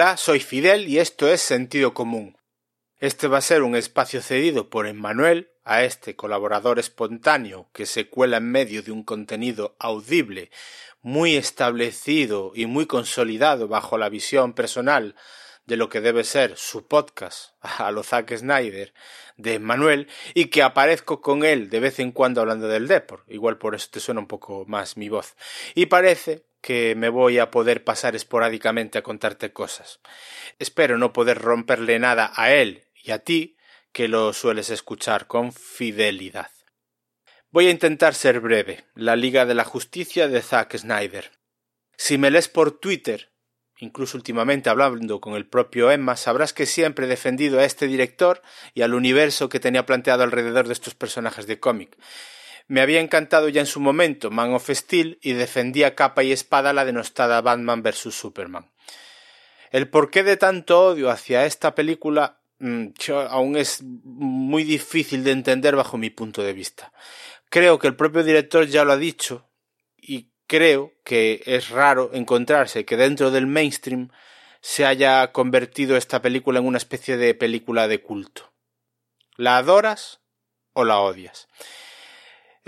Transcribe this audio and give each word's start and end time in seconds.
Hola, 0.00 0.16
soy 0.16 0.38
Fidel 0.38 0.86
y 0.86 1.00
esto 1.00 1.28
es 1.28 1.40
Sentido 1.40 1.92
Común. 1.92 2.38
Este 3.00 3.26
va 3.26 3.38
a 3.38 3.40
ser 3.40 3.64
un 3.64 3.74
espacio 3.74 4.22
cedido 4.22 4.70
por 4.70 4.86
Emmanuel 4.86 5.50
a 5.64 5.82
este 5.82 6.14
colaborador 6.14 6.78
espontáneo 6.78 7.68
que 7.72 7.84
se 7.84 8.08
cuela 8.08 8.36
en 8.36 8.48
medio 8.48 8.84
de 8.84 8.92
un 8.92 9.02
contenido 9.02 9.74
audible, 9.80 10.52
muy 11.02 11.34
establecido 11.34 12.52
y 12.54 12.66
muy 12.66 12.86
consolidado 12.86 13.66
bajo 13.66 13.98
la 13.98 14.08
visión 14.08 14.52
personal 14.52 15.16
de 15.66 15.76
lo 15.76 15.88
que 15.88 16.00
debe 16.00 16.22
ser 16.22 16.56
su 16.56 16.86
podcast 16.86 17.54
a 17.60 17.90
lo 17.90 18.04
Zack 18.04 18.36
Snyder 18.36 18.94
de 19.36 19.54
Emmanuel 19.54 20.06
y 20.32 20.44
que 20.44 20.62
aparezco 20.62 21.20
con 21.20 21.44
él 21.44 21.70
de 21.70 21.80
vez 21.80 21.98
en 21.98 22.12
cuando 22.12 22.40
hablando 22.40 22.68
del 22.68 22.86
Depor. 22.86 23.24
Igual 23.26 23.58
por 23.58 23.74
eso 23.74 23.88
te 23.90 23.98
suena 23.98 24.20
un 24.20 24.28
poco 24.28 24.64
más 24.68 24.96
mi 24.96 25.08
voz. 25.08 25.34
Y 25.74 25.86
parece 25.86 26.47
que 26.60 26.94
me 26.94 27.08
voy 27.08 27.38
a 27.38 27.50
poder 27.50 27.84
pasar 27.84 28.16
esporádicamente 28.16 28.98
a 28.98 29.02
contarte 29.02 29.52
cosas. 29.52 30.00
Espero 30.58 30.98
no 30.98 31.12
poder 31.12 31.38
romperle 31.38 31.98
nada 31.98 32.32
a 32.34 32.52
él 32.52 32.84
y 32.94 33.10
a 33.12 33.20
ti, 33.20 33.56
que 33.92 34.08
lo 34.08 34.32
sueles 34.32 34.70
escuchar 34.70 35.26
con 35.26 35.52
fidelidad. 35.52 36.50
Voy 37.50 37.66
a 37.68 37.70
intentar 37.70 38.14
ser 38.14 38.40
breve. 38.40 38.84
La 38.94 39.16
Liga 39.16 39.46
de 39.46 39.54
la 39.54 39.64
Justicia 39.64 40.28
de 40.28 40.42
Zack 40.42 40.76
Snyder. 40.76 41.30
Si 41.96 42.18
me 42.18 42.30
lees 42.30 42.48
por 42.48 42.78
Twitter, 42.78 43.32
incluso 43.78 44.18
últimamente 44.18 44.68
hablando 44.68 45.20
con 45.20 45.34
el 45.34 45.46
propio 45.46 45.90
Emma, 45.90 46.16
sabrás 46.16 46.52
que 46.52 46.66
siempre 46.66 47.06
he 47.06 47.08
defendido 47.08 47.58
a 47.58 47.64
este 47.64 47.86
director 47.86 48.42
y 48.74 48.82
al 48.82 48.94
universo 48.94 49.48
que 49.48 49.60
tenía 49.60 49.86
planteado 49.86 50.24
alrededor 50.24 50.66
de 50.66 50.74
estos 50.74 50.94
personajes 50.94 51.46
de 51.46 51.58
cómic. 51.58 51.96
Me 52.68 52.82
había 52.82 53.00
encantado 53.00 53.48
ya 53.48 53.60
en 53.60 53.66
su 53.66 53.80
momento 53.80 54.30
Man 54.30 54.52
of 54.52 54.68
Steel 54.68 55.18
y 55.22 55.32
defendía 55.32 55.94
capa 55.94 56.22
y 56.22 56.32
espada 56.32 56.74
la 56.74 56.84
denostada 56.84 57.40
Batman 57.40 57.82
vs. 57.82 58.14
Superman. 58.14 58.70
El 59.70 59.88
porqué 59.88 60.22
de 60.22 60.36
tanto 60.36 60.82
odio 60.82 61.10
hacia 61.10 61.46
esta 61.46 61.74
película 61.74 62.40
mm, 62.58 62.88
aún 63.30 63.56
es 63.56 63.82
muy 63.82 64.64
difícil 64.64 65.24
de 65.24 65.32
entender 65.32 65.76
bajo 65.76 65.96
mi 65.96 66.10
punto 66.10 66.42
de 66.42 66.52
vista. 66.52 66.92
Creo 67.48 67.78
que 67.78 67.86
el 67.86 67.96
propio 67.96 68.22
director 68.22 68.66
ya 68.66 68.84
lo 68.84 68.92
ha 68.92 68.98
dicho 68.98 69.48
y 69.96 70.30
creo 70.46 70.92
que 71.04 71.42
es 71.46 71.70
raro 71.70 72.10
encontrarse 72.12 72.84
que 72.84 72.98
dentro 72.98 73.30
del 73.30 73.46
mainstream 73.46 74.10
se 74.60 74.84
haya 74.84 75.32
convertido 75.32 75.96
esta 75.96 76.20
película 76.20 76.58
en 76.58 76.66
una 76.66 76.78
especie 76.78 77.16
de 77.16 77.34
película 77.34 77.88
de 77.88 78.02
culto. 78.02 78.52
¿La 79.36 79.56
adoras 79.56 80.20
o 80.74 80.84
la 80.84 80.98
odias? 80.98 81.48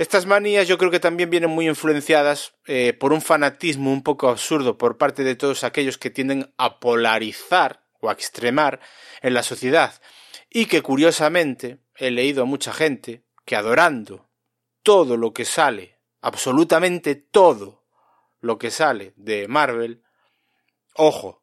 Estas 0.01 0.25
manías 0.25 0.67
yo 0.67 0.79
creo 0.79 0.91
que 0.91 0.99
también 0.99 1.29
vienen 1.29 1.51
muy 1.51 1.69
influenciadas 1.69 2.55
eh, 2.65 2.95
por 2.95 3.13
un 3.13 3.21
fanatismo 3.21 3.93
un 3.93 4.03
poco 4.03 4.31
absurdo 4.31 4.79
por 4.79 4.97
parte 4.97 5.25
de 5.25 5.37
todos 5.37 5.63
aquellos 5.63 5.99
que 5.99 6.09
tienden 6.09 6.55
a 6.57 6.81
polarizar 6.81 7.85
o 8.01 8.09
a 8.09 8.15
extremar 8.15 8.81
en 9.21 9.35
la 9.35 9.43
sociedad 9.43 10.01
y 10.49 10.65
que 10.65 10.81
curiosamente 10.81 11.81
he 11.99 12.11
leído 12.11 12.45
a 12.45 12.47
mucha 12.47 12.73
gente 12.73 13.27
que 13.45 13.57
adorando 13.57 14.31
todo 14.83 15.19
lo 15.19 15.35
que 15.35 15.45
sale, 15.45 15.99
absolutamente 16.23 17.15
todo 17.15 17.85
lo 18.41 18.57
que 18.57 18.71
sale 18.71 19.13
de 19.17 19.49
Marvel, 19.49 20.03
ojo, 20.95 21.43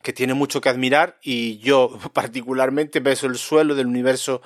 que 0.00 0.12
tiene 0.12 0.34
mucho 0.34 0.60
que 0.60 0.68
admirar 0.68 1.18
y 1.22 1.58
yo 1.58 1.98
particularmente 2.12 3.00
beso 3.00 3.26
el 3.26 3.36
suelo 3.36 3.74
del 3.74 3.88
universo 3.88 4.42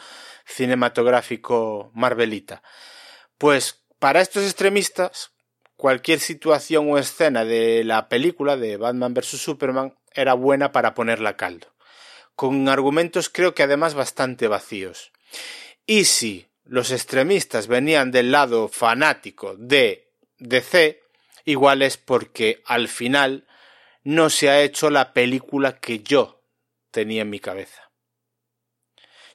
cinematográfico 0.47 1.91
marvelita. 1.93 2.63
Pues 3.45 3.85
para 3.99 4.23
estos 4.23 4.43
extremistas, 4.45 5.33
cualquier 5.77 6.19
situación 6.19 6.91
o 6.91 6.97
escena 6.97 7.45
de 7.45 7.85
la 7.85 8.09
película 8.09 8.57
de 8.57 8.79
Batman 8.79 9.13
vs. 9.13 9.39
Superman 9.39 9.99
era 10.15 10.33
buena 10.33 10.73
para 10.73 10.95
ponerla 10.95 11.37
caldo, 11.37 11.67
con 12.37 12.71
argumentos 12.71 13.29
creo 13.29 13.55
que 13.55 13.63
además 13.63 13.93
bastante 13.93 14.49
vacíos. 14.49 15.13
Y 15.85 16.07
si 16.07 16.49
los 16.65 16.91
extremistas 16.91 17.67
venían 17.67 18.13
del 18.13 18.33
lado 18.33 18.69
fanático 18.69 19.57
de 19.59 20.11
DC, 20.39 21.03
igual 21.45 21.83
es 21.83 21.99
porque 21.99 22.63
al 22.65 22.89
final 22.89 23.47
no 24.05 24.31
se 24.31 24.49
ha 24.49 24.63
hecho 24.63 24.89
la 24.89 25.13
película 25.13 25.79
que 25.81 25.99
yo 25.99 26.41
tenía 26.91 27.21
en 27.21 27.29
mi 27.29 27.41
cabeza. 27.41 27.84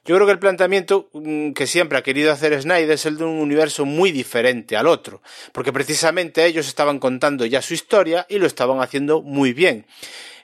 Yo 0.04 0.14
creo 0.16 0.26
que 0.26 0.32
el 0.32 0.38
planteamiento 0.38 1.10
mm, 1.12 1.52
que 1.52 1.66
siempre 1.66 1.98
ha 1.98 2.02
querido 2.02 2.32
hacer 2.32 2.60
Snyder 2.60 2.92
es 2.92 3.04
el 3.06 3.18
de 3.18 3.24
un 3.24 3.38
universo 3.38 3.84
muy 3.84 4.12
diferente 4.12 4.76
al 4.76 4.86
otro, 4.86 5.22
porque 5.52 5.72
precisamente 5.72 6.44
ellos 6.46 6.66
estaban 6.68 6.98
contando 6.98 7.44
ya 7.44 7.60
su 7.60 7.74
historia 7.74 8.26
y 8.28 8.38
lo 8.38 8.46
estaban 8.46 8.80
haciendo 8.80 9.20
muy 9.20 9.52
bien. 9.52 9.86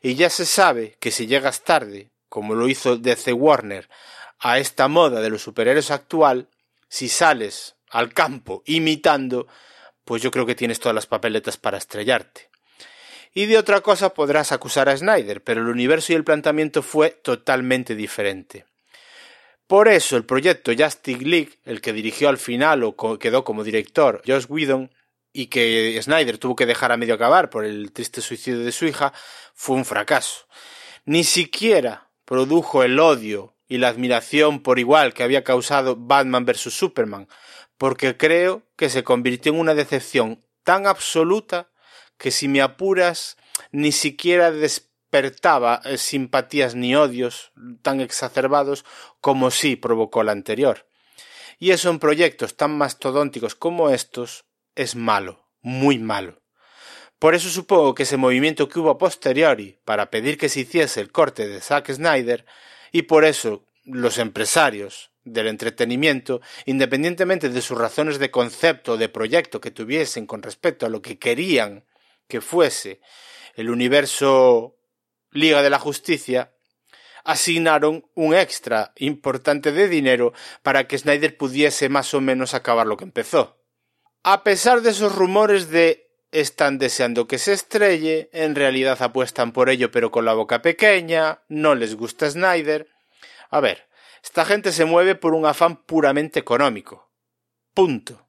Y 0.02 0.14
ya 0.14 0.28
se 0.28 0.44
sabe 0.44 0.96
que 1.00 1.10
si 1.10 1.26
llegas 1.26 1.64
tarde, 1.64 2.10
como 2.28 2.54
lo 2.54 2.68
hizo 2.68 2.96
DC 2.96 3.32
Warner, 3.32 3.88
a 4.38 4.58
esta 4.58 4.88
moda 4.88 5.20
de 5.20 5.30
los 5.30 5.42
superhéroes 5.42 5.90
actual, 5.90 6.48
si 6.88 7.08
sales 7.08 7.76
al 7.90 8.12
campo 8.12 8.62
imitando, 8.66 9.46
pues 10.04 10.22
yo 10.22 10.30
creo 10.30 10.44
que 10.44 10.54
tienes 10.54 10.80
todas 10.80 10.94
las 10.94 11.06
papeletas 11.06 11.56
para 11.56 11.78
estrellarte. 11.78 12.50
Y 13.32 13.46
de 13.46 13.58
otra 13.58 13.80
cosa 13.80 14.14
podrás 14.14 14.52
acusar 14.52 14.88
a 14.88 14.96
Snyder, 14.96 15.42
pero 15.42 15.62
el 15.62 15.68
universo 15.68 16.12
y 16.12 16.16
el 16.16 16.24
planteamiento 16.24 16.82
fue 16.82 17.10
totalmente 17.10 17.94
diferente. 17.94 18.66
Por 19.66 19.88
eso 19.88 20.16
el 20.16 20.24
proyecto 20.24 20.72
Justice 20.76 21.24
League, 21.24 21.58
el 21.64 21.80
que 21.80 21.92
dirigió 21.92 22.28
al 22.28 22.38
final 22.38 22.84
o 22.84 23.18
quedó 23.18 23.44
como 23.44 23.64
director 23.64 24.22
Josh 24.26 24.46
Whedon, 24.48 24.90
y 25.32 25.48
que 25.48 26.00
Snyder 26.02 26.38
tuvo 26.38 26.56
que 26.56 26.64
dejar 26.64 26.92
a 26.92 26.96
medio 26.96 27.14
acabar 27.14 27.50
por 27.50 27.66
el 27.66 27.92
triste 27.92 28.22
suicidio 28.22 28.60
de 28.60 28.72
su 28.72 28.86
hija, 28.86 29.12
fue 29.54 29.76
un 29.76 29.84
fracaso. 29.84 30.46
Ni 31.04 31.24
siquiera 31.24 32.08
produjo 32.24 32.82
el 32.82 32.98
odio 32.98 33.54
y 33.68 33.78
la 33.78 33.88
admiración 33.88 34.62
por 34.62 34.78
igual 34.78 35.12
que 35.12 35.22
había 35.22 35.44
causado 35.44 35.94
Batman 35.94 36.46
vs. 36.46 36.72
Superman, 36.72 37.28
porque 37.76 38.16
creo 38.16 38.62
que 38.76 38.88
se 38.88 39.04
convirtió 39.04 39.52
en 39.52 39.58
una 39.58 39.74
decepción 39.74 40.42
tan 40.64 40.86
absoluta 40.86 41.68
que 42.16 42.30
si 42.30 42.48
me 42.48 42.62
apuras 42.62 43.36
ni 43.72 43.92
siquiera 43.92 44.50
despertaba 45.22 45.80
eh, 45.84 45.96
simpatías 45.98 46.74
ni 46.74 46.94
odios 46.94 47.52
tan 47.82 48.00
exacerbados 48.00 48.84
como 49.20 49.50
sí 49.50 49.76
provocó 49.76 50.22
la 50.22 50.32
anterior. 50.32 50.86
Y 51.58 51.70
eso 51.70 51.90
en 51.90 51.98
proyectos 51.98 52.56
tan 52.56 52.76
mastodónticos 52.76 53.54
como 53.54 53.90
estos 53.90 54.44
es 54.74 54.94
malo, 54.94 55.48
muy 55.62 55.98
malo. 55.98 56.42
Por 57.18 57.34
eso 57.34 57.48
supongo 57.48 57.94
que 57.94 58.02
ese 58.02 58.18
movimiento 58.18 58.68
que 58.68 58.78
hubo 58.78 58.90
a 58.90 58.98
posteriori 58.98 59.78
para 59.84 60.10
pedir 60.10 60.36
que 60.36 60.50
se 60.50 60.60
hiciese 60.60 61.00
el 61.00 61.10
corte 61.10 61.48
de 61.48 61.60
Zack 61.62 61.90
Snyder, 61.90 62.44
y 62.92 63.02
por 63.02 63.24
eso 63.24 63.64
los 63.84 64.18
empresarios 64.18 65.12
del 65.24 65.46
entretenimiento, 65.46 66.42
independientemente 66.66 67.48
de 67.48 67.62
sus 67.62 67.78
razones 67.78 68.18
de 68.18 68.30
concepto 68.30 68.92
o 68.92 68.96
de 68.96 69.08
proyecto 69.08 69.60
que 69.60 69.70
tuviesen 69.70 70.26
con 70.26 70.42
respecto 70.42 70.84
a 70.84 70.90
lo 70.90 71.00
que 71.00 71.18
querían 71.18 71.84
que 72.28 72.40
fuese 72.42 73.00
el 73.54 73.70
universo 73.70 74.75
Liga 75.36 75.62
de 75.62 75.70
la 75.70 75.78
Justicia, 75.78 76.52
asignaron 77.24 78.08
un 78.14 78.34
extra 78.34 78.92
importante 78.96 79.72
de 79.72 79.88
dinero 79.88 80.32
para 80.62 80.86
que 80.86 80.96
Snyder 80.96 81.36
pudiese 81.36 81.88
más 81.88 82.14
o 82.14 82.20
menos 82.20 82.54
acabar 82.54 82.86
lo 82.86 82.96
que 82.96 83.04
empezó. 83.04 83.62
A 84.22 84.44
pesar 84.44 84.80
de 84.80 84.90
esos 84.90 85.14
rumores 85.14 85.70
de 85.70 86.06
están 86.30 86.78
deseando 86.78 87.26
que 87.26 87.38
se 87.38 87.52
estrelle, 87.52 88.28
en 88.32 88.54
realidad 88.54 89.00
apuestan 89.00 89.52
por 89.52 89.70
ello 89.70 89.90
pero 89.90 90.10
con 90.10 90.24
la 90.24 90.34
boca 90.34 90.62
pequeña, 90.62 91.42
no 91.48 91.74
les 91.74 91.96
gusta 91.96 92.30
Snyder. 92.30 92.88
A 93.50 93.60
ver, 93.60 93.88
esta 94.22 94.44
gente 94.44 94.72
se 94.72 94.84
mueve 94.84 95.14
por 95.14 95.34
un 95.34 95.46
afán 95.46 95.76
puramente 95.84 96.38
económico. 96.38 97.12
Punto. 97.74 98.28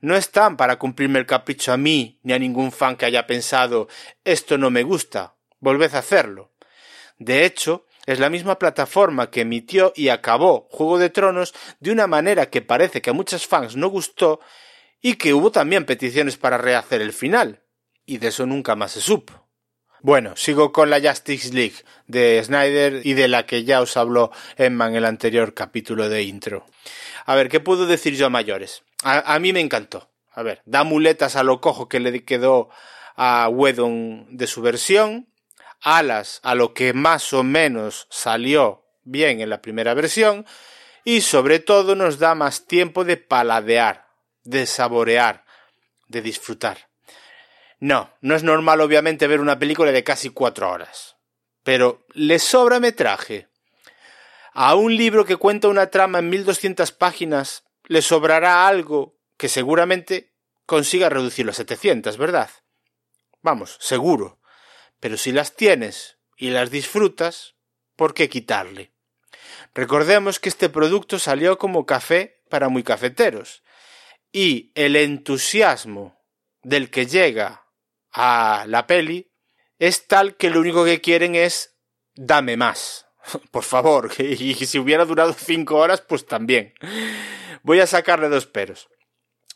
No 0.00 0.16
están 0.16 0.56
para 0.56 0.78
cumplirme 0.78 1.20
el 1.20 1.26
capricho 1.26 1.72
a 1.72 1.76
mí 1.76 2.18
ni 2.22 2.32
a 2.32 2.38
ningún 2.38 2.72
fan 2.72 2.96
que 2.96 3.06
haya 3.06 3.26
pensado 3.26 3.88
esto 4.24 4.58
no 4.58 4.70
me 4.70 4.82
gusta, 4.82 5.36
volved 5.62 5.94
a 5.94 6.00
hacerlo. 6.00 6.50
De 7.18 7.46
hecho, 7.46 7.86
es 8.04 8.18
la 8.18 8.28
misma 8.28 8.58
plataforma 8.58 9.30
que 9.30 9.42
emitió 9.42 9.92
y 9.96 10.08
acabó 10.08 10.68
Juego 10.70 10.98
de 10.98 11.08
Tronos 11.08 11.54
de 11.80 11.92
una 11.92 12.06
manera 12.06 12.50
que 12.50 12.60
parece 12.60 13.00
que 13.00 13.10
a 13.10 13.14
muchos 13.14 13.46
fans 13.46 13.76
no 13.76 13.88
gustó 13.88 14.40
y 15.00 15.14
que 15.14 15.32
hubo 15.32 15.50
también 15.50 15.86
peticiones 15.86 16.36
para 16.36 16.58
rehacer 16.58 17.00
el 17.00 17.12
final. 17.12 17.62
Y 18.04 18.18
de 18.18 18.28
eso 18.28 18.44
nunca 18.44 18.74
más 18.74 18.92
se 18.92 19.00
supo. 19.00 19.48
Bueno, 20.00 20.34
sigo 20.34 20.72
con 20.72 20.90
la 20.90 21.00
Justice 21.00 21.54
League 21.54 21.76
de 22.08 22.42
Snyder 22.42 23.06
y 23.06 23.14
de 23.14 23.28
la 23.28 23.46
que 23.46 23.62
ya 23.62 23.80
os 23.80 23.96
habló 23.96 24.32
Emma 24.56 24.88
en 24.88 24.96
el 24.96 25.04
anterior 25.04 25.54
capítulo 25.54 26.08
de 26.08 26.24
intro. 26.24 26.66
A 27.24 27.36
ver, 27.36 27.48
¿qué 27.48 27.60
puedo 27.60 27.86
decir 27.86 28.16
yo 28.16 28.26
a 28.26 28.30
mayores? 28.30 28.82
A, 29.04 29.34
a 29.34 29.38
mí 29.38 29.52
me 29.52 29.60
encantó. 29.60 30.10
A 30.32 30.42
ver, 30.42 30.60
da 30.64 30.82
muletas 30.82 31.36
a 31.36 31.44
lo 31.44 31.60
cojo 31.60 31.88
que 31.88 32.00
le 32.00 32.24
quedó 32.24 32.68
a 33.14 33.48
Wedon 33.48 34.26
de 34.36 34.48
su 34.48 34.60
versión, 34.60 35.28
alas 35.82 36.40
a 36.42 36.54
lo 36.54 36.74
que 36.74 36.92
más 36.92 37.32
o 37.32 37.42
menos 37.42 38.06
salió 38.10 38.84
bien 39.02 39.40
en 39.40 39.50
la 39.50 39.60
primera 39.60 39.94
versión 39.94 40.46
y 41.04 41.22
sobre 41.22 41.58
todo 41.58 41.94
nos 41.96 42.18
da 42.18 42.34
más 42.34 42.66
tiempo 42.66 43.04
de 43.04 43.16
paladear, 43.16 44.08
de 44.44 44.66
saborear, 44.66 45.44
de 46.08 46.22
disfrutar. 46.22 46.88
No, 47.80 48.10
no 48.20 48.36
es 48.36 48.44
normal 48.44 48.80
obviamente 48.80 49.26
ver 49.26 49.40
una 49.40 49.58
película 49.58 49.90
de 49.90 50.04
casi 50.04 50.30
cuatro 50.30 50.70
horas. 50.70 51.16
pero 51.64 52.04
le 52.12 52.38
sobra 52.38 52.80
metraje. 52.80 53.48
A 54.52 54.74
un 54.74 54.96
libro 54.96 55.24
que 55.24 55.36
cuenta 55.36 55.68
una 55.68 55.88
trama 55.88 56.18
en 56.18 56.28
1200 56.28 56.92
páginas 56.92 57.64
le 57.86 58.02
sobrará 58.02 58.66
algo 58.66 59.16
que 59.36 59.48
seguramente 59.48 60.32
consiga 60.66 61.08
reducirlo 61.08 61.52
a 61.52 61.54
700, 61.54 62.16
¿verdad? 62.18 62.50
Vamos, 63.42 63.76
seguro. 63.80 64.41
Pero 65.02 65.16
si 65.16 65.32
las 65.32 65.56
tienes 65.56 66.16
y 66.36 66.50
las 66.50 66.70
disfrutas, 66.70 67.56
¿por 67.96 68.14
qué 68.14 68.28
quitarle? 68.28 68.92
Recordemos 69.74 70.38
que 70.38 70.48
este 70.48 70.68
producto 70.68 71.18
salió 71.18 71.58
como 71.58 71.86
café 71.86 72.44
para 72.48 72.68
muy 72.68 72.84
cafeteros 72.84 73.64
y 74.30 74.70
el 74.76 74.94
entusiasmo 74.94 76.22
del 76.62 76.88
que 76.88 77.06
llega 77.06 77.66
a 78.12 78.64
la 78.68 78.86
peli 78.86 79.32
es 79.80 80.06
tal 80.06 80.36
que 80.36 80.50
lo 80.50 80.60
único 80.60 80.84
que 80.84 81.00
quieren 81.00 81.34
es 81.34 81.74
dame 82.14 82.56
más. 82.56 83.08
Por 83.50 83.64
favor, 83.64 84.12
y 84.20 84.54
si 84.54 84.78
hubiera 84.78 85.04
durado 85.04 85.32
cinco 85.32 85.78
horas, 85.78 86.00
pues 86.00 86.26
también. 86.26 86.74
Voy 87.64 87.80
a 87.80 87.88
sacarle 87.88 88.28
dos 88.28 88.46
peros. 88.46 88.88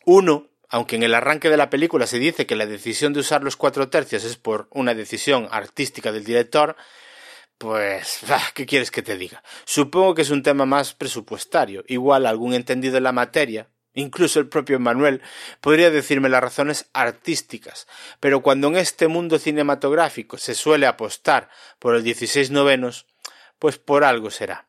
Uno, 0.05 0.51
aunque 0.69 0.97
en 0.97 1.03
el 1.03 1.15
arranque 1.15 1.51
de 1.51 1.57
la 1.57 1.71
película 1.71 2.07
se 2.07 2.19
dice 2.19 2.47
que 2.47 2.57
la 2.57 2.67
decisión 2.67 3.13
de 3.13 3.21
usar 3.21 3.43
los 3.43 3.57
cuatro 3.57 3.89
tercios 3.89 4.25
es 4.25 4.37
por 4.37 4.69
una 4.71 4.95
decisión 4.95 5.49
artística 5.51 6.13
del 6.13 6.25
director, 6.25 6.77
pues, 7.59 8.21
ah, 8.29 8.51
¿qué 8.55 8.67
quieres 8.67 8.91
que 8.91 9.03
te 9.03 9.17
diga? 9.17 9.43
Supongo 9.65 10.15
que 10.15 10.23
es 10.23 10.31
un 10.31 10.43
tema 10.43 10.67
más 10.67 10.95
presupuestario. 10.95 11.85
Igual 11.87 12.27
algún 12.27 12.53
entendido 12.53 12.99
en 12.99 13.05
la 13.05 13.13
materia, 13.13 13.69
incluso 13.95 14.41
el 14.41 14.49
propio 14.49 14.79
Manuel, 14.79 15.23
podría 15.61 15.91
decirme 15.91 16.29
las 16.29 16.43
razones 16.43 16.91
artísticas. 16.93 17.87
Pero 18.21 18.43
cuando 18.43 18.69
en 18.69 18.77
este 18.77 19.09
mundo 19.09 19.39
cinematográfico 19.39 20.37
se 20.37 20.55
suele 20.55 20.87
apostar 20.87 21.49
por 21.79 21.97
el 21.97 22.05
16 22.05 22.51
novenos, 22.51 23.07
pues 23.59 23.79
por 23.79 24.05
algo 24.05 24.31
será. 24.31 24.67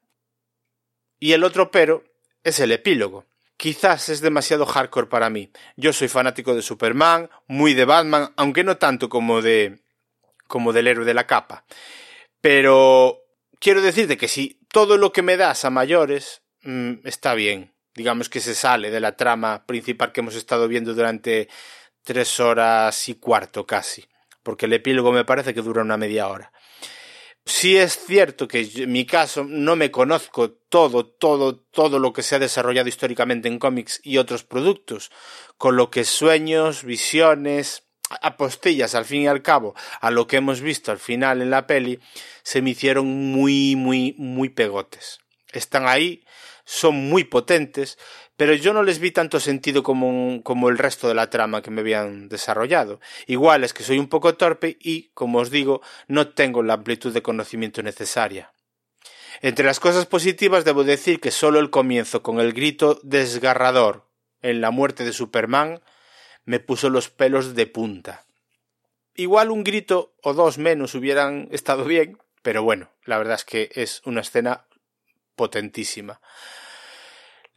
Y 1.19 1.33
el 1.33 1.43
otro 1.43 1.71
pero 1.71 2.03
es 2.43 2.59
el 2.59 2.71
epílogo. 2.71 3.25
Quizás 3.57 4.09
es 4.09 4.21
demasiado 4.21 4.67
hardcore 4.67 5.07
para 5.07 5.31
mí. 5.31 5.51
Yo 5.75 5.91
soy 5.91 6.07
fanático 6.07 6.53
de 6.53 6.61
Superman, 6.61 7.29
muy 7.47 7.73
de 7.73 7.85
Batman, 7.85 8.31
aunque 8.37 8.63
no 8.63 8.77
tanto 8.77 9.09
como 9.09 9.41
de 9.41 9.79
como 10.47 10.73
del 10.73 10.87
héroe 10.87 11.05
de 11.05 11.13
la 11.13 11.27
capa. 11.27 11.65
Pero 12.39 13.23
quiero 13.59 13.81
decirte 13.81 14.17
que 14.17 14.27
si 14.27 14.59
todo 14.69 14.97
lo 14.97 15.11
que 15.11 15.23
me 15.23 15.37
das 15.37 15.65
a 15.65 15.69
mayores 15.69 16.43
mm, 16.61 17.05
está 17.05 17.33
bien, 17.33 17.73
digamos 17.95 18.29
que 18.29 18.39
se 18.39 18.55
sale 18.55 18.91
de 18.91 18.99
la 18.99 19.17
trama 19.17 19.65
principal 19.65 20.11
que 20.11 20.21
hemos 20.21 20.35
estado 20.35 20.67
viendo 20.67 20.93
durante 20.93 21.49
tres 22.03 22.39
horas 22.39 23.09
y 23.09 23.15
cuarto 23.15 23.65
casi, 23.65 24.05
porque 24.43 24.67
el 24.67 24.73
epílogo 24.73 25.11
me 25.11 25.25
parece 25.25 25.53
que 25.53 25.61
dura 25.61 25.81
una 25.81 25.97
media 25.97 26.27
hora. 26.27 26.51
Sí 27.47 27.77
es 27.77 27.97
cierto 28.05 28.45
que 28.45 28.69
en 28.75 28.91
mi 28.91 29.05
caso 29.05 29.45
no 29.47 29.77
me 29.77 29.89
conozco 29.89 30.51
todo, 30.51 31.05
todo, 31.05 31.55
todo 31.55 31.97
lo 31.97 32.11
que 32.11 32.21
se 32.21 32.35
ha 32.35 32.39
desarrollado 32.39 32.89
históricamente 32.89 33.47
en 33.47 33.57
cómics 33.57 34.01
y 34.03 34.17
otros 34.17 34.43
productos, 34.43 35.11
con 35.57 35.77
lo 35.77 35.89
que 35.89 36.03
sueños, 36.03 36.83
visiones, 36.83 37.83
apostillas 38.21 38.95
al 38.95 39.05
fin 39.05 39.21
y 39.21 39.27
al 39.27 39.43
cabo 39.43 39.75
a 40.01 40.11
lo 40.11 40.27
que 40.27 40.37
hemos 40.37 40.59
visto 40.59 40.91
al 40.91 40.99
final 40.99 41.41
en 41.41 41.49
la 41.49 41.67
peli, 41.67 42.01
se 42.43 42.61
me 42.61 42.71
hicieron 42.71 43.07
muy, 43.07 43.77
muy, 43.77 44.13
muy 44.17 44.49
pegotes. 44.49 45.19
Están 45.53 45.87
ahí, 45.87 46.25
son 46.69 46.95
muy 47.09 47.23
potentes, 47.23 47.97
pero 48.35 48.53
yo 48.53 48.73
no 48.73 48.83
les 48.83 48.99
vi 48.99 49.11
tanto 49.11 49.39
sentido 49.39 49.83
como, 49.83 50.43
como 50.43 50.67
el 50.67 50.77
resto 50.77 51.07
de 51.07 51.13
la 51.13 51.29
trama 51.29 51.61
que 51.61 51.71
me 51.71 51.79
habían 51.79 52.27
desarrollado. 52.27 52.99
Igual 53.25 53.63
es 53.63 53.73
que 53.73 53.83
soy 53.83 53.99
un 53.99 54.09
poco 54.09 54.35
torpe 54.35 54.77
y, 54.81 55.09
como 55.13 55.39
os 55.39 55.49
digo, 55.49 55.81
no 56.09 56.27
tengo 56.27 56.61
la 56.63 56.73
amplitud 56.73 57.13
de 57.13 57.21
conocimiento 57.21 57.81
necesaria. 57.83 58.51
Entre 59.41 59.65
las 59.65 59.79
cosas 59.79 60.07
positivas 60.07 60.65
debo 60.65 60.83
decir 60.83 61.21
que 61.21 61.31
solo 61.31 61.59
el 61.59 61.69
comienzo 61.69 62.21
con 62.21 62.41
el 62.41 62.51
grito 62.51 62.99
desgarrador 63.01 64.05
en 64.41 64.59
la 64.59 64.69
muerte 64.69 65.05
de 65.05 65.13
Superman 65.13 65.79
me 66.43 66.59
puso 66.59 66.89
los 66.89 67.09
pelos 67.09 67.55
de 67.55 67.65
punta. 67.67 68.25
Igual 69.15 69.51
un 69.51 69.63
grito 69.63 70.15
o 70.21 70.33
dos 70.33 70.57
menos 70.57 70.95
hubieran 70.95 71.47
estado 71.51 71.85
bien, 71.85 72.17
pero 72.41 72.61
bueno, 72.61 72.91
la 73.05 73.17
verdad 73.17 73.35
es 73.35 73.45
que 73.45 73.69
es 73.73 74.01
una 74.03 74.19
escena 74.19 74.66
potentísima. 75.37 76.19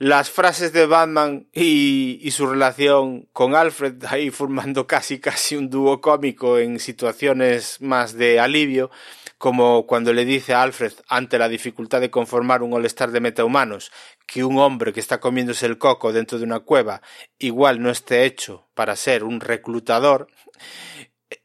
Las 0.03 0.31
frases 0.31 0.73
de 0.73 0.87
Batman 0.87 1.47
y, 1.53 2.27
su 2.31 2.47
relación 2.47 3.29
con 3.35 3.55
Alfred 3.55 4.03
ahí 4.09 4.31
formando 4.31 4.87
casi 4.87 5.19
casi 5.19 5.57
un 5.57 5.69
dúo 5.69 6.01
cómico 6.01 6.59
en 6.59 6.79
situaciones 6.79 7.83
más 7.83 8.15
de 8.15 8.41
alivio, 8.41 8.91
como 9.37 9.87
cuando 9.87 10.15
le 10.15 10.25
dice 10.25 10.55
a 10.55 10.63
Alfred 10.63 10.93
ante 11.09 11.39
la 11.39 11.51
dificultad 11.51 12.01
de 12.01 12.11
conformar 12.11 12.63
un 12.63 12.73
all-star 12.73 13.11
de 13.11 13.21
metahumanos 13.21 13.93
que 14.27 14.43
un 14.43 14.57
hombre 14.59 14.95
que 14.95 15.01
está 15.01 15.21
comiéndose 15.21 15.67
el 15.67 15.77
coco 15.77 16.15
dentro 16.15 16.39
de 16.39 16.45
una 16.45 16.61
cueva 16.61 17.03
igual 17.39 17.83
no 17.83 17.91
esté 17.91 18.25
hecho 18.25 18.69
para 18.75 18.97
ser 18.97 19.23
un 19.23 19.41
reclutador, 19.41 20.29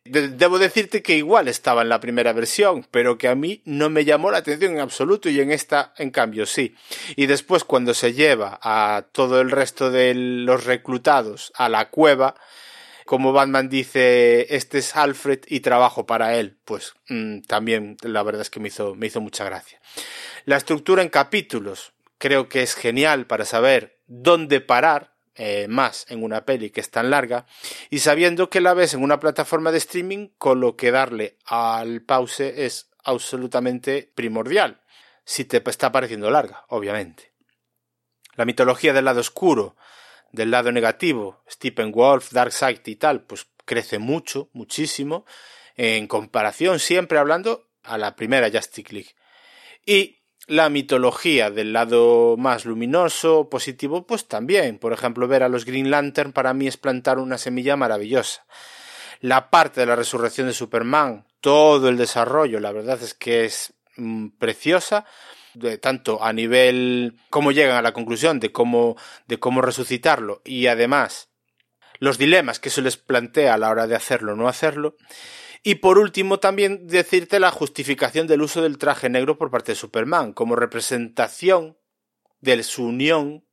Debo 0.08 0.60
decirte 0.60 1.02
que 1.02 1.18
igual 1.18 1.48
estaba 1.48 1.82
en 1.82 1.90
la 1.90 2.00
primera 2.00 2.32
versión, 2.32 2.86
pero 2.92 3.18
que 3.18 3.28
a 3.28 3.34
mí 3.34 3.64
no 3.66 3.90
me 3.90 4.06
llamó 4.06 4.30
la 4.30 4.38
atención 4.38 4.74
en 4.74 4.80
absoluto 4.80 5.30
y 5.30 5.42
en 5.42 5.52
esta, 5.52 5.96
en 5.98 6.12
cambio, 6.12 6.46
sí. 6.46 6.76
Y 7.16 7.26
después 7.26 7.64
cuando 7.64 7.96
se 7.96 8.14
lleva 8.14 8.60
a 8.62 9.08
todo 9.12 9.42
el 9.42 9.50
resto 9.50 9.90
de 9.90 10.14
los 10.14 10.66
reclutados 10.66 11.52
a 11.56 11.70
la 11.70 11.90
cueva, 11.90 12.36
como 13.06 13.34
Batman 13.34 13.68
dice, 13.68 14.56
este 14.56 14.78
es 14.78 14.96
Alfred 14.96 15.40
y 15.48 15.62
trabajo 15.62 16.06
para 16.06 16.36
él, 16.36 16.56
pues 16.66 16.94
mm, 17.10 17.42
también 17.42 17.98
la 18.04 18.22
verdad 18.22 18.42
es 18.42 18.52
que 18.52 18.60
me 18.60 18.68
hizo, 18.68 18.94
me 18.94 19.08
hizo 19.08 19.22
mucha 19.22 19.44
gracia. 19.44 19.80
La 20.46 20.58
estructura 20.58 21.02
en 21.02 21.10
capítulos 21.10 21.94
creo 22.20 22.48
que 22.48 22.62
es 22.62 22.76
genial 22.76 23.26
para 23.26 23.46
saber 23.46 23.98
dónde 24.06 24.62
parar 24.62 25.15
eh, 25.36 25.68
más 25.68 26.06
en 26.10 26.24
una 26.24 26.46
peli 26.46 26.70
que 26.70 26.82
es 26.82 26.90
tan 26.90 27.10
larga 27.10 27.46
y 27.90 28.00
sabiendo 28.00 28.50
que 28.50 28.62
la 28.62 28.74
ves 28.74 28.94
en 28.94 29.04
una 29.04 29.20
plataforma 29.20 29.72
de 29.72 29.80
streaming 29.80 30.30
con 30.38 30.62
lo 30.62 30.78
que 30.78 30.92
darle 30.92 31.38
al 31.46 32.02
pause 32.02 32.66
es 32.66 32.90
absolutamente 33.04 34.12
primordial 34.16 34.82
si 35.26 35.44
te 35.46 35.62
está 35.70 35.92
pareciendo 35.92 36.32
larga 36.32 36.66
obviamente. 36.70 37.34
La 38.36 38.46
mitología 38.46 38.94
del 38.94 39.06
lado 39.06 39.20
oscuro 39.20 39.76
del 40.32 40.52
lado 40.52 40.72
negativo 40.72 41.44
Stephen 41.50 41.92
Wolf 41.92 42.32
Darkseid 42.32 42.80
y 42.86 42.96
tal 42.96 43.24
pues 43.24 43.48
crece 43.66 44.00
mucho 44.00 44.50
muchísimo 44.54 45.26
en 45.76 46.08
comparación 46.08 46.80
siempre 46.80 47.18
hablando 47.18 47.68
a 47.84 47.98
la 47.98 48.16
primera 48.16 48.50
Justice 48.50 48.94
League. 48.94 49.16
Y 49.86 50.20
la 50.48 50.70
mitología 50.70 51.50
del 51.50 51.74
lado 51.74 52.36
más 52.38 52.66
luminoso, 52.66 53.50
positivo, 53.50 54.06
pues 54.06 54.28
también. 54.28 54.78
Por 54.78 54.94
ejemplo, 54.94 55.28
ver 55.28 55.44
a 55.44 55.50
los 55.50 55.66
Green 55.66 55.90
Lantern 55.90 56.32
para 56.32 56.54
mí 56.54 56.68
es 56.68 56.78
plantar 56.78 57.20
una 57.20 57.38
semilla 57.38 57.76
maravillosa. 57.76 58.46
La 59.22 59.50
parte 59.50 59.82
de 59.82 59.88
la 59.88 59.96
resurrección 59.96 60.48
de 60.48 60.54
Superman, 60.54 61.26
todo 61.42 61.90
el 61.90 61.98
desarrollo, 61.98 62.60
la 62.60 62.72
verdad 62.72 63.02
es 63.02 63.14
que 63.14 63.46
es 63.46 63.74
mm, 63.98 64.30
preciosa, 64.38 65.06
de, 65.54 65.78
tanto 65.78 66.24
a 66.24 66.34
nivel 66.34 67.18
cómo 67.30 67.52
llegan 67.52 67.78
a 67.78 67.82
la 67.82 67.94
conclusión 67.94 68.40
de 68.40 68.52
cómo, 68.52 68.98
de 69.28 69.40
cómo 69.40 69.62
resucitarlo 69.62 70.42
y 70.44 70.68
además 70.68 71.30
los 72.00 72.18
dilemas 72.18 72.60
que 72.60 72.70
se 72.70 72.82
les 72.82 72.98
plantea 72.98 73.54
a 73.54 73.58
la 73.58 73.70
hora 73.70 73.88
de 73.88 73.96
hacerlo 73.96 74.34
o 74.34 74.36
no 74.36 74.48
hacerlo. 74.48 74.98
Y 75.68 75.76
por 75.76 75.98
último, 75.98 76.38
también 76.38 76.86
decirte 76.86 77.40
la 77.40 77.50
justificación 77.50 78.28
del 78.28 78.44
uso 78.44 78.62
del 78.62 78.78
traje 78.78 79.10
negro 79.10 79.40
por 79.40 79.50
parte 79.50 79.72
de 79.72 79.76
Superman, 79.76 80.32
como 80.32 80.56
representación 80.56 81.76
de 82.40 82.62
su 82.62 82.84
unión 82.84 83.44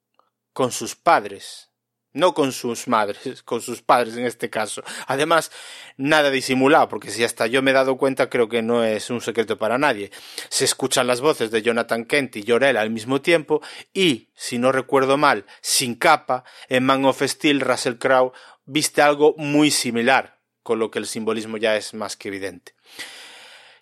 con 0.52 0.72
sus 0.72 0.94
padres. 0.94 1.70
No 2.12 2.34
con 2.34 2.52
sus 2.52 2.86
madres, 2.86 3.42
con 3.42 3.62
sus 3.62 3.80
padres 3.80 4.18
en 4.18 4.26
este 4.26 4.50
caso. 4.50 4.82
Además, 5.06 5.50
nada 5.96 6.28
disimulado, 6.28 6.86
porque 6.90 7.10
si 7.10 7.24
hasta 7.24 7.46
yo 7.46 7.62
me 7.62 7.70
he 7.70 7.74
dado 7.74 7.96
cuenta, 7.96 8.28
creo 8.28 8.50
que 8.50 8.60
no 8.60 8.84
es 8.84 9.08
un 9.08 9.22
secreto 9.22 9.56
para 9.56 9.78
nadie. 9.78 10.10
Se 10.50 10.66
escuchan 10.66 11.06
las 11.06 11.22
voces 11.22 11.50
de 11.50 11.62
Jonathan 11.62 12.04
Kent 12.04 12.36
y 12.36 12.44
Jorel 12.46 12.76
al 12.76 12.90
mismo 12.90 13.22
tiempo, 13.22 13.62
y, 13.94 14.28
si 14.34 14.58
no 14.58 14.70
recuerdo 14.70 15.16
mal, 15.16 15.46
sin 15.62 15.94
capa, 15.94 16.44
en 16.68 16.84
Man 16.84 17.06
of 17.06 17.22
Steel, 17.22 17.62
Russell 17.62 17.96
Crowe 17.96 18.32
viste 18.66 19.00
algo 19.00 19.34
muy 19.38 19.70
similar, 19.70 20.41
con 20.62 20.78
lo 20.78 20.90
que 20.90 20.98
el 20.98 21.06
simbolismo 21.06 21.56
ya 21.56 21.76
es 21.76 21.94
más 21.94 22.16
que 22.16 22.28
evidente. 22.28 22.74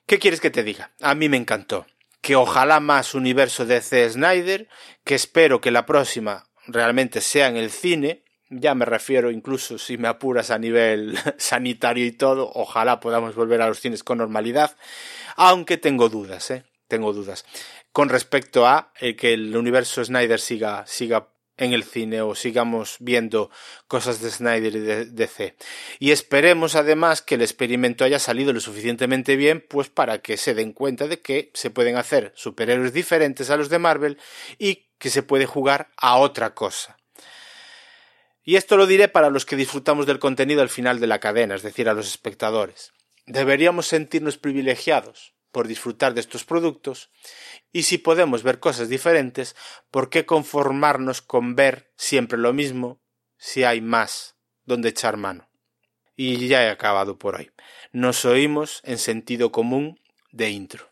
¿Qué 0.06 0.18
quieres 0.18 0.40
que 0.40 0.50
te 0.50 0.64
diga? 0.64 0.90
A 1.00 1.14
mí 1.14 1.28
me 1.28 1.36
encantó. 1.36 1.86
Que 2.20 2.36
ojalá 2.36 2.80
más 2.80 3.14
universo 3.14 3.64
de 3.64 3.80
C. 3.80 4.10
Snyder, 4.10 4.68
que 5.04 5.14
espero 5.14 5.60
que 5.60 5.70
la 5.70 5.86
próxima 5.86 6.44
realmente 6.66 7.20
sea 7.20 7.48
en 7.48 7.56
el 7.56 7.70
cine, 7.70 8.24
ya 8.50 8.74
me 8.74 8.84
refiero 8.84 9.30
incluso 9.30 9.78
si 9.78 9.96
me 9.96 10.08
apuras 10.08 10.50
a 10.50 10.58
nivel 10.58 11.16
sanitario 11.38 12.04
y 12.04 12.12
todo, 12.12 12.50
ojalá 12.54 13.00
podamos 13.00 13.34
volver 13.34 13.62
a 13.62 13.68
los 13.68 13.80
cines 13.80 14.02
con 14.02 14.18
normalidad, 14.18 14.76
aunque 15.36 15.78
tengo 15.78 16.08
dudas, 16.08 16.50
¿eh? 16.50 16.64
Tengo 16.88 17.12
dudas. 17.12 17.44
Con 17.92 18.08
respecto 18.08 18.66
a 18.66 18.92
eh, 19.00 19.14
que 19.14 19.32
el 19.32 19.56
universo 19.56 20.04
Snyder 20.04 20.40
siga, 20.40 20.84
siga 20.86 21.28
en 21.60 21.72
el 21.72 21.84
cine 21.84 22.22
o 22.22 22.34
sigamos 22.34 22.96
viendo 22.98 23.50
cosas 23.86 24.20
de 24.20 24.30
Snyder 24.30 24.74
y 24.74 24.80
de 24.80 25.04
DC. 25.04 25.56
Y 26.00 26.10
esperemos 26.10 26.74
además 26.74 27.22
que 27.22 27.36
el 27.36 27.42
experimento 27.42 28.04
haya 28.04 28.18
salido 28.18 28.52
lo 28.52 28.60
suficientemente 28.60 29.36
bien 29.36 29.64
pues 29.68 29.88
para 29.88 30.18
que 30.18 30.36
se 30.36 30.54
den 30.54 30.72
cuenta 30.72 31.06
de 31.06 31.20
que 31.20 31.50
se 31.54 31.70
pueden 31.70 31.96
hacer 31.96 32.32
superhéroes 32.34 32.92
diferentes 32.92 33.50
a 33.50 33.56
los 33.56 33.68
de 33.68 33.78
Marvel 33.78 34.18
y 34.58 34.88
que 34.98 35.10
se 35.10 35.22
puede 35.22 35.46
jugar 35.46 35.90
a 35.96 36.16
otra 36.16 36.54
cosa. 36.54 36.96
Y 38.42 38.56
esto 38.56 38.76
lo 38.76 38.86
diré 38.86 39.08
para 39.08 39.30
los 39.30 39.44
que 39.44 39.54
disfrutamos 39.54 40.06
del 40.06 40.18
contenido 40.18 40.62
al 40.62 40.70
final 40.70 40.98
de 40.98 41.06
la 41.06 41.20
cadena, 41.20 41.54
es 41.54 41.62
decir, 41.62 41.88
a 41.88 41.94
los 41.94 42.08
espectadores. 42.08 42.92
Deberíamos 43.26 43.86
sentirnos 43.86 44.38
privilegiados 44.38 45.34
por 45.52 45.68
disfrutar 45.68 46.14
de 46.14 46.20
estos 46.20 46.44
productos 46.44 47.10
y 47.72 47.84
si 47.84 47.98
podemos 47.98 48.42
ver 48.42 48.58
cosas 48.58 48.88
diferentes, 48.88 49.56
¿por 49.90 50.10
qué 50.10 50.26
conformarnos 50.26 51.22
con 51.22 51.54
ver 51.54 51.92
siempre 51.96 52.38
lo 52.38 52.52
mismo 52.52 53.00
si 53.36 53.64
hay 53.64 53.80
más 53.80 54.36
donde 54.64 54.88
echar 54.88 55.16
mano? 55.16 55.48
Y 56.16 56.48
ya 56.48 56.64
he 56.64 56.70
acabado 56.70 57.18
por 57.18 57.36
hoy. 57.36 57.50
Nos 57.92 58.24
oímos 58.24 58.80
en 58.84 58.98
sentido 58.98 59.52
común 59.52 60.00
de 60.32 60.50
intro. 60.50 60.88